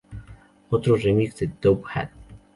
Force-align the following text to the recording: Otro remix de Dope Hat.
Otro 0.71 0.95
remix 0.97 1.35
de 1.37 1.51
Dope 1.61 1.85
Hat. 1.93 2.09